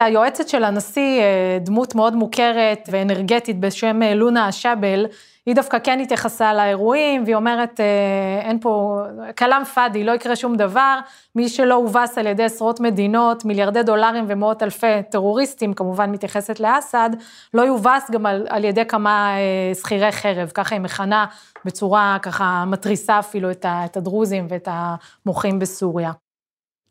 היועצת 0.00 0.48
של 0.48 0.64
הנשיא, 0.64 1.22
דמות 1.60 1.94
מאוד 1.94 2.14
מוכרת 2.14 2.88
ואנרגטית 2.92 3.60
בשם 3.60 4.02
לונה 4.02 4.52
שבל, 4.52 5.06
היא 5.46 5.54
דווקא 5.54 5.78
כן 5.84 6.00
התייחסה 6.00 6.54
לאירועים, 6.54 7.24
והיא 7.24 7.34
אומרת, 7.34 7.80
אה, 7.80 8.48
אין 8.48 8.58
פה, 8.60 9.02
כלאם 9.38 9.64
פאדי, 9.64 10.04
לא 10.04 10.12
יקרה 10.12 10.36
שום 10.36 10.56
דבר, 10.56 10.98
מי 11.36 11.48
שלא 11.48 11.74
הובס 11.74 12.18
על 12.18 12.26
ידי 12.26 12.44
עשרות 12.44 12.80
מדינות, 12.80 13.44
מיליארדי 13.44 13.82
דולרים 13.82 14.24
ומאות 14.28 14.62
אלפי 14.62 15.02
טרוריסטים, 15.10 15.74
כמובן 15.74 16.10
מתייחסת 16.10 16.60
לאסד, 16.60 17.10
לא 17.54 17.62
יובס 17.62 18.10
גם 18.10 18.26
על, 18.26 18.46
על 18.48 18.64
ידי 18.64 18.84
כמה 18.84 19.36
אה, 19.36 19.74
שכירי 19.74 20.12
חרב, 20.12 20.50
ככה 20.54 20.74
היא 20.74 20.82
מכנה 20.82 21.26
בצורה 21.64 22.18
ככה 22.22 22.64
מתריסה 22.66 23.18
אפילו 23.18 23.50
את, 23.50 23.64
ה, 23.64 23.84
את 23.84 23.96
הדרוזים 23.96 24.46
ואת 24.48 24.68
המוחים 24.70 25.58
בסוריה. 25.58 26.10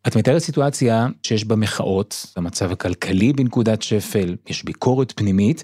את 0.08 0.16
מתארת 0.16 0.42
סיטואציה 0.42 1.08
שיש 1.24 1.46
בה 1.46 1.56
מחאות, 1.56 2.26
המצב 2.36 2.72
הכלכלי 2.72 3.34
בנקודת 3.34 3.82
שפל, 3.82 4.36
יש 4.48 4.64
ביקורת 4.64 5.14
פנימית, 5.16 5.64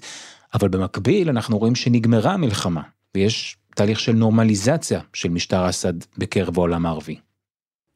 אבל 0.54 0.68
במקביל 0.68 1.28
אנחנו 1.28 1.58
רואים 1.58 1.74
שנגמרה 1.74 2.32
המלחמה, 2.32 2.82
ויש 3.14 3.56
תהליך 3.74 4.00
של 4.00 4.12
נורמליזציה 4.12 5.00
של 5.12 5.28
משטר 5.28 5.68
אסד 5.68 5.92
בקרב 6.18 6.58
העולם 6.58 6.86
הערבי. 6.86 7.16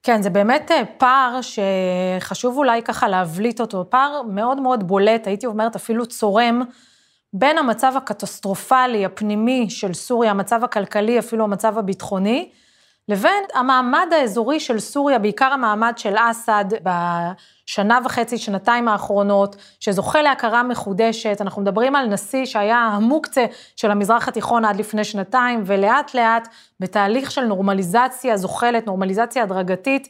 כן, 0.03 0.23
זה 0.23 0.31
באמת 0.31 0.71
אה, 0.71 0.83
פער 0.99 1.41
שחשוב 1.43 2.57
אולי 2.57 2.83
ככה 2.83 3.09
להבליט 3.09 3.61
אותו, 3.61 3.91
פער 3.91 4.23
מאוד 4.23 4.61
מאוד 4.61 4.89
בולט, 4.89 5.27
הייתי 5.27 5.47
אומרת 5.47 5.77
אפילו 5.77 6.07
צורם, 6.07 6.63
בין 7.33 7.59
המצב 7.59 7.93
הקטסטרופלי, 7.97 9.05
הפנימי 9.05 9.71
של 9.71 9.95
סוריה, 9.95 10.31
המצב 10.31 10.65
הכלכלי, 10.65 11.19
אפילו 11.19 11.45
המצב 11.45 11.79
הביטחוני, 11.79 12.51
לבין 13.11 13.45
המעמד 13.55 14.07
האזורי 14.13 14.61
של 14.61 14.79
סוריה, 14.79 15.19
בעיקר 15.19 15.53
המעמד 15.53 15.93
של 15.97 16.15
אסד 16.19 16.65
בשנה 16.83 17.99
וחצי, 18.05 18.39
שנתיים 18.39 18.89
האחרונות, 18.89 19.57
שזוכה 19.81 20.23
להכרה 20.23 20.63
מחודשת. 20.63 21.39
אנחנו 21.41 21.63
מדברים 21.63 21.97
על 21.97 22.07
נשיא 22.07 22.45
שהיה 22.45 22.79
המוקצה 22.79 23.47
של 23.77 23.91
המזרח 23.91 24.29
התיכון 24.29 24.65
עד 24.65 24.77
לפני 24.77 25.05
שנתיים, 25.05 25.63
ולאט 25.67 26.15
לאט, 26.15 26.49
בתהליך 26.81 27.31
של 27.31 27.45
נורמליזציה 27.45 28.37
זוחלת, 28.37 28.87
נורמליזציה 28.87 29.43
הדרגתית, 29.43 30.09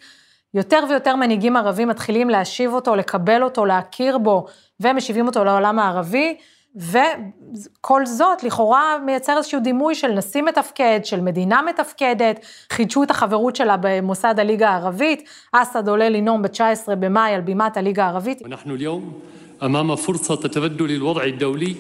יותר 0.55 0.85
ויותר 0.89 1.17
מנהיגים 1.17 1.57
ערבים 1.57 1.89
מתחילים 1.89 2.31
להשיב 2.31 2.73
אותו, 2.73 2.97
לקבל 2.97 3.43
אותו, 3.43 3.67
להכיר 3.67 4.19
בו, 4.19 4.47
ומשיבים 4.81 5.27
אותו 5.27 5.45
לעולם 5.45 5.79
הערבי. 5.79 6.37
וכל 6.77 8.07
זאת 8.07 8.43
לכאורה 8.43 8.99
מייצר 9.05 9.37
איזשהו 9.37 9.61
דימוי 9.61 9.95
של 9.95 10.09
נשיא 10.09 10.43
מתפקד, 10.43 11.01
של 11.05 11.21
מדינה 11.21 11.63
מתפקדת, 11.63 12.47
חידשו 12.71 13.03
את 13.03 13.11
החברות 13.11 13.57
שלה 13.57 13.77
במוסד 13.81 14.35
הליגה 14.39 14.71
הערבית, 14.71 15.29
אסד 15.53 15.89
עולה 15.89 16.09
לנאום 16.09 16.43
ב-19 16.43 16.95
במאי 16.99 17.35
על 17.35 17.41
בימת 17.41 17.77
הליגה 17.77 18.05
הערבית. 18.05 18.43
אנחנו 18.47 18.75
היום 18.75 19.21
אמם 19.65 19.97
פורצה 19.97 20.37
תתבדל 20.37 20.85
الوضع 20.85 21.23
الدولي 21.25 21.75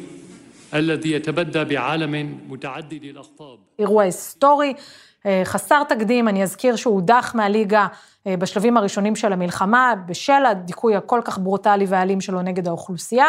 الذي 0.74 1.16
אירוע 3.78 4.02
היסטורי. 4.02 4.74
אה, 5.26 5.42
חסר 5.44 5.82
תקדים, 5.84 6.28
אני 6.28 6.42
אזכיר 6.42 6.76
שהוא 6.76 6.94
הודח 6.94 7.32
מהליגה 7.34 7.86
אה, 8.26 8.36
בשלבים 8.36 8.76
הראשונים 8.76 9.16
של 9.16 9.32
המלחמה, 9.32 9.94
בשל 10.06 10.46
הדיכוי 10.46 10.96
הכל 10.96 11.20
כך 11.24 11.38
ברוטלי 11.38 11.86
והאלים 11.88 12.20
שלו 12.20 12.42
נגד 12.42 12.68
האוכלוסייה. 12.68 13.26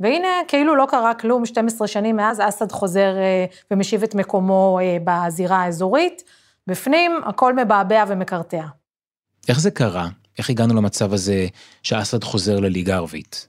והנה, 0.00 0.28
כאילו 0.48 0.76
לא 0.76 0.86
קרה 0.88 1.14
כלום, 1.14 1.46
12 1.46 1.88
שנים 1.88 2.16
מאז 2.16 2.40
אסד 2.48 2.72
חוזר 2.72 3.16
אה, 3.16 3.44
ומשיב 3.70 4.02
את 4.02 4.14
מקומו 4.14 4.78
אה, 4.82 4.96
בזירה 5.04 5.56
האזורית. 5.56 6.22
בפנים, 6.66 7.20
הכל 7.26 7.54
מבעבע 7.54 8.04
ומקרטע. 8.08 8.62
איך 9.48 9.60
זה 9.60 9.70
קרה? 9.70 10.08
איך 10.38 10.50
הגענו 10.50 10.74
למצב 10.74 11.12
הזה 11.12 11.46
שאסד 11.82 12.24
חוזר 12.24 12.60
לליגה 12.60 12.94
הערבית? 12.94 13.48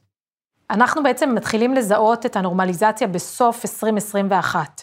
אנחנו 0.70 1.04
בעצם 1.04 1.36
מתחילים 1.36 1.74
לזהות 1.74 2.26
את 2.26 2.36
הנורמליזציה 2.36 3.08
בסוף 3.08 3.66
2021. 3.66 4.82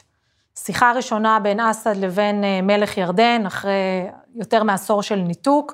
שיחה 0.59 0.93
ראשונה 0.93 1.41
בין 1.41 1.61
אסד 1.61 1.97
לבין 1.97 2.45
אה, 2.45 2.63
מלך 2.63 2.99
ירדן, 2.99 3.43
אחרי 3.47 4.07
יותר 4.35 4.63
מעשור 4.63 5.03
של 5.03 5.17
ניתוק, 5.17 5.73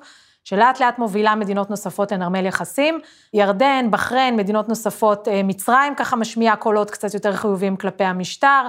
שלאט 0.49 0.81
לאט 0.81 0.99
מובילה 0.99 1.35
מדינות 1.35 1.71
נוספות 1.71 2.13
לנרמל 2.13 2.47
יחסים. 2.47 3.01
ירדן, 3.35 3.87
בחריין, 3.91 4.37
מדינות 4.37 4.69
נוספות, 4.69 5.29
אה, 5.29 5.43
מצרים 5.43 5.95
ככה 5.95 6.17
משמיעה 6.17 6.57
קולות 6.57 6.91
קצת 6.91 7.15
יותר 7.15 7.37
חיוביים 7.37 7.77
כלפי 7.77 8.05
המשטר, 8.05 8.67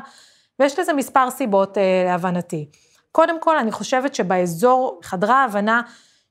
ויש 0.59 0.79
לזה 0.79 0.93
מספר 0.93 1.29
סיבות 1.29 1.77
אה, 1.77 2.03
להבנתי. 2.05 2.69
קודם 3.11 3.41
כל, 3.41 3.57
אני 3.57 3.71
חושבת 3.71 4.15
שבאזור 4.15 4.99
חדרה 5.03 5.43
הבנה 5.43 5.81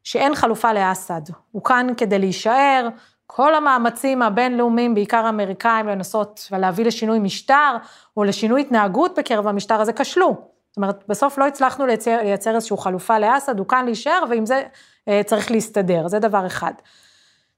שאין 0.04 0.34
חלופה 0.34 0.72
לאסד. 0.72 1.22
הוא 1.52 1.64
כאן 1.64 1.86
כדי 1.96 2.18
להישאר, 2.18 2.88
כל 3.26 3.54
המאמצים 3.54 4.22
הבינלאומיים, 4.22 4.94
בעיקר 4.94 5.26
האמריקאים, 5.26 5.88
לנסות 5.88 6.48
ולהביא 6.50 6.84
לשינוי 6.84 7.18
משטר, 7.18 7.76
או 8.16 8.24
לשינוי 8.24 8.60
התנהגות 8.60 9.18
בקרב 9.18 9.46
המשטר 9.46 9.80
הזה, 9.80 9.92
כשלו. 9.92 10.57
זאת 10.78 10.82
אומרת, 10.82 11.04
בסוף 11.08 11.38
לא 11.38 11.46
הצלחנו 11.46 11.86
לייצר, 11.86 12.16
לייצר 12.22 12.54
איזושהי 12.54 12.76
חלופה 12.78 13.18
לאסד, 13.18 13.58
הוא 13.58 13.66
כאן 13.66 13.84
להישאר, 13.84 14.22
ועם 14.30 14.46
זה 14.46 14.62
אה, 15.08 15.20
צריך 15.26 15.50
להסתדר, 15.50 16.08
זה 16.08 16.18
דבר 16.18 16.46
אחד. 16.46 16.72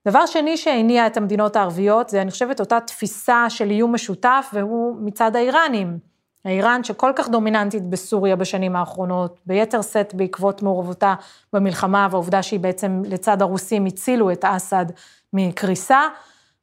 דבר 0.09 0.27
שני 0.27 0.57
שהניע 0.57 1.07
את 1.07 1.17
המדינות 1.17 1.57
הערביות, 1.57 2.09
זה 2.09 2.23
אני 2.23 2.31
חושבת 2.31 2.61
אותה 2.61 2.81
תפיסה 2.81 3.51
של 3.51 3.71
איום 3.71 3.95
משותף, 3.95 4.51
והוא 4.53 4.97
מצד 5.01 5.37
האיראנים. 5.37 5.99
האיראן 6.45 6.85
שכל 6.85 7.13
כך 7.17 7.29
דומיננטית 7.29 7.91
בסוריה 7.91 8.37
בשנים 8.37 8.77
האחרונות, 8.77 9.41
ביתר 9.47 9.83
שאת 9.83 10.15
בעקבות 10.15 10.63
מעורבותה 10.63 11.15
במלחמה 11.53 12.09
והעובדה 12.11 12.43
שהיא 12.43 12.61
בעצם 12.61 13.03
לצד 13.07 13.43
הרוסים 13.43 13.87
הצילו 13.87 14.33
את 14.33 14.45
אסד 14.45 14.87
מקריסה. 15.33 16.01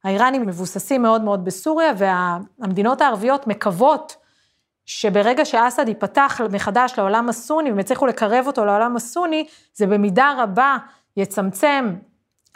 האיראנים 0.04 0.46
מבוססים 0.46 1.02
מאוד 1.02 1.22
מאוד 1.22 1.44
בסוריה, 1.44 1.92
והמדינות 1.96 3.00
הערביות 3.00 3.46
מקוות 3.46 4.16
שברגע 4.88 5.44
שאסד 5.44 5.88
ייפתח 5.88 6.40
מחדש 6.52 6.94
לעולם 6.98 7.28
הסוני, 7.28 7.70
והם 7.70 7.78
יצליחו 7.78 8.06
לקרב 8.06 8.46
אותו 8.46 8.64
לעולם 8.64 8.96
הסוני, 8.96 9.46
זה 9.74 9.86
במידה 9.86 10.34
רבה 10.38 10.76
יצמצם, 11.16 11.94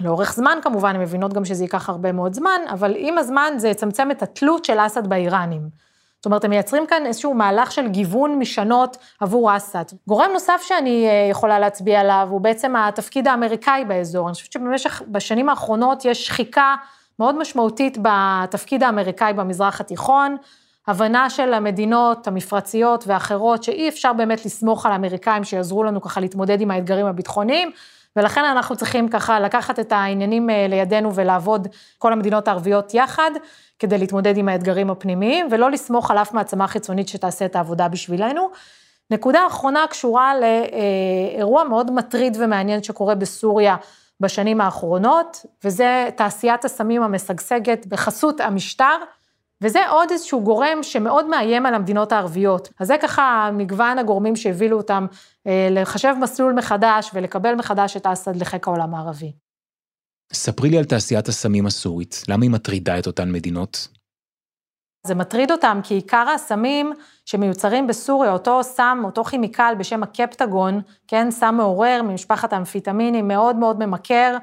לאורך 0.01 0.35
זמן 0.35 0.59
כמובן, 0.63 0.95
הן 0.95 1.01
מבינות 1.01 1.33
גם 1.33 1.45
שזה 1.45 1.65
ייקח 1.65 1.89
הרבה 1.89 2.13
מאוד 2.13 2.35
זמן, 2.35 2.61
אבל 2.71 2.95
עם 2.97 3.19
הזמן 3.19 3.53
זה 3.57 3.69
יצמצם 3.69 4.11
את 4.11 4.23
התלות 4.23 4.65
של 4.65 4.79
אסד 4.87 5.07
באיראנים. 5.07 5.69
זאת 6.17 6.27
אומרת, 6.27 6.45
הם 6.45 6.51
מייצרים 6.51 6.87
כאן 6.87 7.07
איזשהו 7.07 7.35
מהלך 7.35 7.73
של 7.73 7.89
גיוון 7.89 8.39
משנות 8.39 8.97
עבור 9.21 9.57
אסד. 9.57 9.85
גורם 10.09 10.31
נוסף 10.33 10.63
שאני 10.63 11.09
אה, 11.09 11.29
יכולה 11.31 11.59
להצביע 11.59 12.01
עליו, 12.01 12.29
הוא 12.31 12.41
בעצם 12.41 12.77
התפקיד 12.77 13.29
האמריקאי 13.29 13.85
באזור. 13.85 14.29
אני 14.29 14.35
חושבת 14.35 14.53
שבמשך, 14.53 15.03
בשנים 15.09 15.49
האחרונות 15.49 16.05
יש 16.05 16.27
שחיקה 16.27 16.75
מאוד 17.19 17.39
משמעותית 17.39 17.99
בתפקיד 18.03 18.83
האמריקאי 18.83 19.33
במזרח 19.33 19.81
התיכון. 19.81 20.37
הבנה 20.89 21.31
של 21.31 21.55
המדינות 21.55 22.27
המפרציות 22.27 23.05
ואחרות, 23.07 23.63
שאי 23.63 23.89
אפשר 23.89 24.13
באמת 24.13 24.45
לסמוך 24.45 24.87
על 24.87 24.93
האמריקאים 24.93 25.45
שיעזרו 25.45 25.85
לנו 25.85 26.01
ככה 26.01 26.21
להתמודד 26.21 26.61
עם 26.61 26.71
האתגרים 26.71 27.07
הביטחוניים, 27.07 27.71
ולכן 28.17 28.45
אנחנו 28.45 28.77
צריכים 28.77 29.09
ככה 29.09 29.41
לקחת 29.41 29.79
את 29.79 29.93
העניינים 29.93 30.51
אה, 30.51 30.67
לידינו 30.69 31.15
ולעבוד 31.15 31.69
כל 31.99 32.13
המדינות 32.13 32.49
הערביות 32.49 32.95
יחד, 32.95 33.31
כדי 33.79 33.99
להתמודד 33.99 34.37
עם 34.37 34.49
האתגרים 34.49 34.91
הפנימיים, 34.91 35.49
ולא 35.51 35.71
לסמוך 35.71 36.11
על 36.11 36.19
אף 36.19 36.35
מעצמה 36.35 36.67
חיצונית 36.67 37.09
שתעשה 37.09 37.45
את 37.45 37.57
העבודה 37.57 37.89
בשבילנו. 37.89 38.51
נקודה 39.11 39.47
אחרונה 39.47 39.85
קשורה 39.91 40.33
לאירוע 40.41 41.65
מאוד 41.65 41.91
מטריד 41.91 42.37
ומעניין 42.41 42.83
שקורה 42.83 43.15
בסוריה 43.15 43.77
בשנים 44.21 44.61
האחרונות, 44.61 45.47
וזה 45.65 46.09
תעשיית 46.17 46.65
הסמים 46.65 47.03
המשגשגת 47.03 47.87
בחסות 47.87 48.41
המשטר. 48.41 48.97
וזה 49.63 49.89
עוד 49.89 50.11
איזשהו 50.11 50.45
גורם 50.45 50.83
שמאוד 50.83 51.27
מאיים 51.27 51.67
על 51.67 51.75
המדינות 51.75 52.13
הערביות. 52.13 52.69
אז 52.81 52.87
זה 52.87 52.97
ככה 53.03 53.51
מגוון 53.53 53.99
הגורמים 53.99 54.37
שהבילו 54.37 54.77
אותם 54.77 55.07
אה, 55.47 55.69
לחשב 55.71 56.15
מסלול 56.21 56.53
מחדש 56.53 57.11
ולקבל 57.15 57.55
מחדש 57.55 57.97
את 57.97 58.07
אסד 58.07 58.37
לחיק 58.37 58.69
העולם 58.69 58.95
הערבי. 58.95 59.33
ספרי 60.33 60.71
לי 60.71 60.79
על 60.79 60.85
תעשיית 60.85 61.29
הסמים 61.29 61.67
הסורית, 61.67 62.23
למה 62.29 62.45
היא 62.45 62.51
מטרידה 62.51 62.99
את 62.99 63.07
אותן 63.07 63.33
מדינות? 63.33 63.89
זה 65.07 65.15
מטריד 65.15 65.51
אותם 65.51 65.81
כי 65.85 65.95
עיקר 65.95 66.27
הסמים 66.35 66.93
שמיוצרים 67.25 67.87
בסוריה, 67.87 68.33
אותו 68.33 68.65
סם, 68.65 69.03
אותו 69.05 69.25
כימיקל 69.25 69.75
בשם 69.79 70.03
הקפטגון, 70.03 70.81
כן, 71.09 71.31
סם 71.31 71.55
מעורר 71.55 72.03
ממשפחת 72.03 72.53
האמפיטמינים, 72.53 73.29
מאוד 73.29 73.57
מאוד 73.57 73.87
ממכר, 73.87 74.37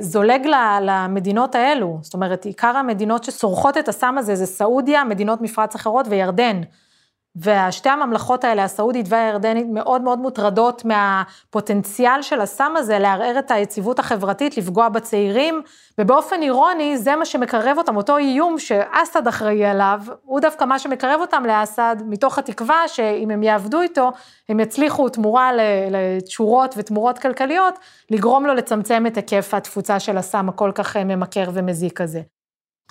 זולג 0.00 0.46
למדינות 0.80 1.54
האלו. 1.54 1.98
זאת 2.02 2.14
אומרת, 2.14 2.44
עיקר 2.44 2.76
המדינות 2.76 3.24
שצורכות 3.24 3.76
את 3.76 3.88
הסם 3.88 4.18
הזה 4.18 4.34
זה 4.34 4.46
סעודיה, 4.46 5.04
מדינות 5.04 5.40
מפרץ 5.40 5.74
אחרות 5.74 6.06
וירדן. 6.08 6.60
והשתי 7.36 7.88
הממלכות 7.88 8.44
האלה, 8.44 8.64
הסעודית 8.64 9.06
והירדנית, 9.08 9.66
מאוד 9.70 10.02
מאוד 10.02 10.18
מוטרדות 10.18 10.84
מהפוטנציאל 10.84 12.22
של 12.22 12.40
הסם 12.40 12.72
הזה 12.76 12.98
לערער 12.98 13.38
את 13.38 13.50
היציבות 13.50 13.98
החברתית, 13.98 14.56
לפגוע 14.56 14.88
בצעירים, 14.88 15.62
ובאופן 16.00 16.42
אירוני, 16.42 16.98
זה 16.98 17.16
מה 17.16 17.24
שמקרב 17.24 17.78
אותם, 17.78 17.96
אותו 17.96 18.16
איום 18.16 18.58
שאסד 18.58 19.28
אחראי 19.28 19.64
עליו, 19.64 20.00
הוא 20.22 20.40
דווקא 20.40 20.64
מה 20.64 20.78
שמקרב 20.78 21.20
אותם 21.20 21.42
לאסד, 21.46 21.96
מתוך 22.06 22.38
התקווה 22.38 22.88
שאם 22.88 23.30
הם 23.30 23.42
יעבדו 23.42 23.80
איתו, 23.80 24.12
הם 24.48 24.60
יצליחו 24.60 25.08
תמורה 25.08 25.50
לתשורות 25.90 26.74
ותמורות 26.78 27.18
כלכליות, 27.18 27.74
לגרום 28.10 28.46
לו 28.46 28.54
לצמצם 28.54 29.04
את 29.06 29.16
היקף 29.16 29.54
התפוצה 29.54 30.00
של 30.00 30.16
הסם 30.16 30.48
הכל 30.48 30.70
כך 30.74 30.96
ממכר 30.96 31.50
ומזיק 31.52 32.00
הזה. 32.00 32.20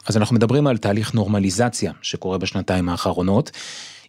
אז 0.08 0.18
אנחנו 0.18 0.36
מדברים 0.36 0.68
על 0.68 0.78
תהליך 0.78 1.14
נורמליזציה 1.14 1.92
שקורה 2.02 2.38
בשנתיים 2.38 2.90
האחרונות. 2.90 3.52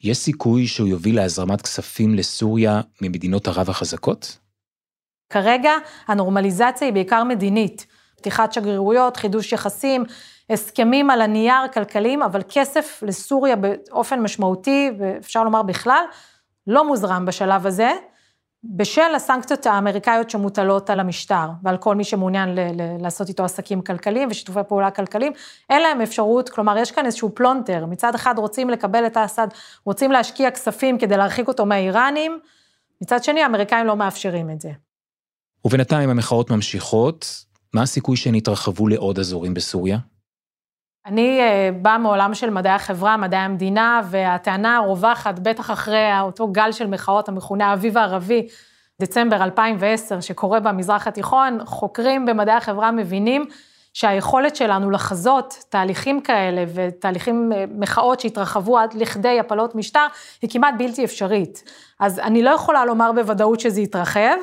יש 0.07 0.19
סיכוי 0.19 0.67
שהוא 0.67 0.89
יוביל 0.89 1.17
להזרמת 1.17 1.63
כספים 1.63 2.15
לסוריה 2.15 2.81
ממדינות 3.03 3.49
ערב 3.49 3.71
החזקות? 3.71 4.39
כרגע 5.31 5.73
הנורמליזציה 6.09 6.87
היא 6.87 6.93
בעיקר 6.95 7.25
מדינית. 7.25 7.87
פתיחת 8.17 8.53
שגרירויות, 8.53 9.17
חידוש 9.17 9.53
יחסים, 9.53 10.05
הסכמים 10.51 11.11
על 11.11 11.21
הנייר 11.21 11.69
כלכליים, 11.75 12.23
אבל 12.23 12.41
כסף 12.49 13.03
לסוריה 13.07 13.57
באופן 13.57 14.21
משמעותי, 14.21 14.91
ואפשר 14.99 15.45
לומר 15.45 15.63
בכלל, 15.63 16.05
לא 16.67 16.87
מוזרם 16.87 17.25
בשלב 17.27 17.67
הזה. 17.67 17.91
בשל 18.71 19.15
הסנקציות 19.17 19.67
האמריקאיות 19.67 20.31
שמוטלות 20.31 20.91
על 20.91 21.01
המשטר 21.01 21.49
ועל 21.63 21.77
כל 21.77 21.95
מי 21.95 22.05
שמעוניין 22.05 22.55
ל- 22.55 22.61
ל- 22.61 23.03
לעשות 23.03 23.29
איתו 23.29 23.45
עסקים 23.45 23.83
כלכליים 23.83 24.29
ושיתופי 24.31 24.61
פעולה 24.69 24.91
כלכליים, 24.91 25.33
אין 25.71 25.83
להם 25.83 26.01
אפשרות, 26.01 26.49
כלומר 26.49 26.79
יש 26.79 26.91
כאן 26.93 27.07
איזשהו 27.07 27.35
פלונטר, 27.35 27.87
מצד 27.87 28.15
אחד 28.15 28.35
רוצים 28.39 28.71
לקבל 28.71 29.07
את 29.07 29.17
האסד, 29.17 29.49
רוצים 29.85 30.13
להשקיע 30.13 30.51
כספים 30.51 30.99
כדי 30.99 31.17
להרחיק 31.17 31.49
אותו 31.49 31.67
מהאיראנים, 31.67 32.39
מצד 33.03 33.25
שני 33.25 33.43
האמריקאים 33.43 33.87
לא 33.87 33.97
מאפשרים 33.97 34.51
את 34.51 34.61
זה. 34.61 34.71
ובינתיים 35.65 36.11
המחאות 36.11 36.51
ממשיכות, 36.51 37.45
מה 37.75 37.83
הסיכוי 37.83 38.17
שהן 38.17 38.35
יתרחבו 38.35 38.89
לעוד 38.89 39.19
אזורים 39.19 39.55
בסוריה? 39.55 39.99
אני 41.07 41.41
אה, 41.41 41.71
באה 41.83 41.99
מעולם 41.99 42.35
של 42.35 42.51
מדעי 42.51 42.73
החברה, 42.73 43.17
מדעי 43.17 43.41
המדינה, 43.41 44.01
והטענה 44.11 44.77
הרווחת, 44.77 45.39
בטח 45.39 45.71
אחרי 45.71 46.21
אותו 46.21 46.49
גל 46.49 46.73
של 46.73 46.87
מחאות 46.87 47.29
המכונה 47.29 47.71
האביב 47.71 47.99
הערבי, 47.99 48.49
דצמבר 49.01 49.45
2010, 49.45 50.21
שקורה 50.21 50.61
במזרח 50.61 51.07
התיכון, 51.07 51.59
חוקרים 51.65 52.27
במדעי 52.27 52.55
החברה 52.55 52.91
מבינים 52.91 53.45
שהיכולת 53.95 54.57
שלנו 54.57 54.91
לחזות 54.91 55.65
תהליכים 55.69 56.21
כאלה 56.21 56.65
ותהליכים, 56.75 57.53
אה, 57.53 57.65
מחאות 57.79 58.21
שהתרחבו 58.21 58.79
עד 58.79 58.95
לכדי 58.95 59.41
הפלות 59.41 59.75
משטר, 59.75 60.07
היא 60.43 60.51
כמעט 60.51 60.75
בלתי 60.79 61.05
אפשרית. 61.05 61.63
אז 62.01 62.19
אני 62.19 62.43
לא 62.43 62.51
יכולה 62.51 62.85
לומר 62.85 63.13
בוודאות 63.13 63.61
שזה 63.61 63.81
יתרחב, 63.81 64.37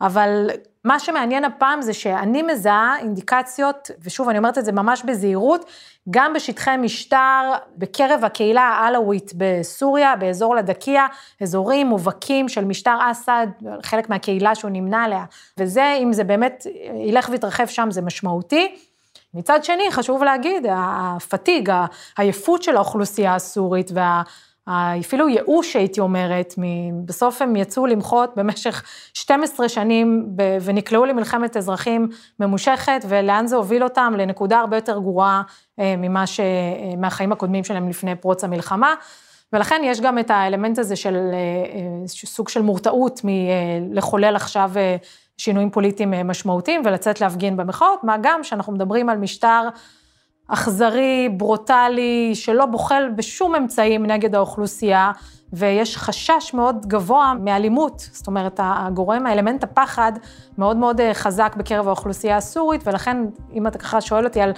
אבל 0.00 0.50
מה 0.86 0.98
שמעניין 0.98 1.44
הפעם 1.44 1.82
זה 1.82 1.92
שאני 1.92 2.42
מזהה 2.42 2.98
אינדיקציות, 2.98 3.90
ושוב, 4.04 4.28
אני 4.28 4.38
אומרת 4.38 4.58
את 4.58 4.64
זה 4.64 4.72
ממש 4.72 5.02
בזהירות, 5.02 5.64
גם 6.10 6.32
בשטחי 6.32 6.76
משטר, 6.78 7.52
בקרב 7.76 8.24
הקהילה 8.24 8.62
העלווית 8.62 9.32
בסוריה, 9.36 10.16
באזור 10.16 10.54
לדקיה, 10.54 11.06
אזורים 11.42 11.86
מובהקים 11.86 12.48
של 12.48 12.64
משטר 12.64 12.98
אסד, 13.10 13.46
חלק 13.82 14.10
מהקהילה 14.10 14.54
שהוא 14.54 14.70
נמנה 14.70 15.04
עליה, 15.04 15.24
וזה, 15.58 15.98
אם 16.02 16.12
זה 16.12 16.24
באמת 16.24 16.66
ילך 17.06 17.28
ויתרחב 17.32 17.66
שם, 17.66 17.90
זה 17.90 18.02
משמעותי. 18.02 18.76
מצד 19.34 19.64
שני, 19.64 19.90
חשוב 19.90 20.24
להגיד, 20.24 20.66
הפתיג, 20.70 21.70
העייפות 22.16 22.62
של 22.62 22.76
האוכלוסייה 22.76 23.34
הסורית 23.34 23.90
וה... 23.94 24.22
אפילו 24.68 25.28
ייאוש, 25.28 25.76
הייתי 25.76 26.00
אומרת, 26.00 26.54
בסוף 27.04 27.42
הם 27.42 27.56
יצאו 27.56 27.86
למחות 27.86 28.36
במשך 28.36 28.82
12 29.14 29.68
שנים 29.68 30.36
ונקלעו 30.60 31.04
למלחמת 31.04 31.56
אזרחים 31.56 32.08
ממושכת, 32.40 33.04
ולאן 33.08 33.46
זה 33.46 33.56
הוביל 33.56 33.84
אותם? 33.84 34.14
לנקודה 34.16 34.58
הרבה 34.58 34.76
יותר 34.76 34.98
גרועה 34.98 35.42
אה, 35.80 35.94
ממה 35.98 36.26
ש... 36.26 36.40
אה, 36.40 36.96
מהחיים 36.96 37.32
הקודמים 37.32 37.64
שלהם 37.64 37.88
לפני 37.88 38.16
פרוץ 38.16 38.44
המלחמה. 38.44 38.94
ולכן 39.52 39.80
יש 39.84 40.00
גם 40.00 40.18
את 40.18 40.30
האלמנט 40.30 40.78
הזה 40.78 40.96
של 40.96 41.16
אה, 41.16 42.08
סוג 42.08 42.48
של 42.48 42.62
מורתעות 42.62 43.20
מלחולל 43.24 44.36
עכשיו 44.36 44.70
שינויים 45.38 45.70
פוליטיים 45.70 46.28
משמעותיים 46.28 46.82
ולצאת 46.84 47.20
להפגין 47.20 47.56
במחאות, 47.56 48.04
מה 48.04 48.16
גם 48.22 48.44
שאנחנו 48.44 48.72
מדברים 48.72 49.08
על 49.08 49.18
משטר 49.18 49.68
אכזרי, 50.48 51.28
ברוטלי, 51.36 52.30
שלא 52.34 52.66
בוחל 52.66 53.08
בשום 53.16 53.54
אמצעים 53.54 54.06
נגד 54.06 54.34
האוכלוסייה, 54.34 55.12
ויש 55.52 55.96
חשש 55.96 56.54
מאוד 56.54 56.86
גבוה 56.86 57.32
מאלימות. 57.44 58.08
זאת 58.12 58.26
אומרת, 58.26 58.60
הגורם, 58.62 59.26
האלמנט 59.26 59.64
הפחד, 59.64 60.12
מאוד 60.58 60.76
מאוד 60.76 61.00
אה, 61.00 61.14
חזק 61.14 61.54
בקרב 61.56 61.86
האוכלוסייה 61.86 62.36
הסורית, 62.36 62.86
ולכן, 62.86 63.16
אם 63.54 63.66
אתה 63.66 63.78
ככה 63.78 64.00
שואל 64.00 64.24
אותי 64.24 64.40
על 64.40 64.52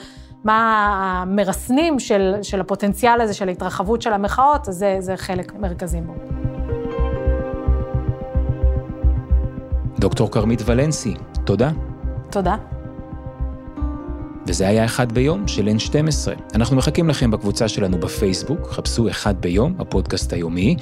מה 0.44 0.86
המרסנים 1.22 1.98
של, 1.98 2.34
של 2.42 2.60
הפוטנציאל 2.60 3.20
הזה, 3.20 3.34
של 3.34 3.48
ההתרחבות 3.48 4.02
של 4.02 4.12
המחאות, 4.12 4.68
אז 4.68 4.74
זה, 4.74 4.96
זה 4.98 5.16
חלק 5.16 5.54
מרכזי 5.54 6.00
בו. 6.00 6.14
דוקטור 9.98 10.30
כרמית 10.30 10.62
ולנסי, 10.64 11.14
תודה. 11.44 11.70
תודה. 12.30 12.77
וזה 14.48 14.68
היה 14.68 14.84
אחד 14.84 15.12
ביום 15.12 15.48
של 15.48 15.68
N12. 15.68 16.28
אנחנו 16.54 16.76
מחכים 16.76 17.08
לכם 17.08 17.30
בקבוצה 17.30 17.68
שלנו 17.68 17.98
בפייסבוק, 17.98 18.70
חפשו 18.70 19.08
אחד 19.08 19.40
ביום, 19.40 19.74
הפודקאסט 19.78 20.32
היומי. 20.32 20.76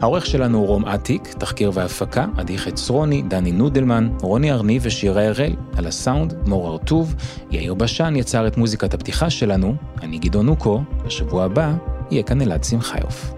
העורך 0.00 0.26
שלנו 0.26 0.58
הוא 0.58 0.66
רום 0.66 0.84
אטיק, 0.84 1.34
תחקיר 1.38 1.70
והפקה, 1.74 2.26
עדי 2.36 2.58
חצרוני, 2.58 3.22
דני 3.22 3.52
נודלמן, 3.52 4.08
רוני 4.20 4.52
ארניב 4.52 4.82
ושירה 4.84 5.26
הראל. 5.26 5.52
על 5.76 5.86
הסאונד, 5.86 6.34
מור 6.46 6.68
הרטוב, 6.68 7.14
יאיר 7.50 7.74
בשן 7.74 8.16
יצר 8.16 8.46
את 8.46 8.56
מוזיקת 8.56 8.94
הפתיחה 8.94 9.30
שלנו, 9.30 9.74
אני 10.02 10.18
גדעון 10.18 10.46
נוקו, 10.46 10.80
בשבוע 11.06 11.44
הבא 11.44 11.72
יהיה 12.10 12.22
כאן 12.22 12.42
אלעד 12.42 12.64
שמחיוף. 12.64 13.37